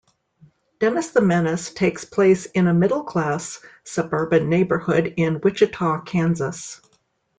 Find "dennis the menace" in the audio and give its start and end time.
0.79-1.71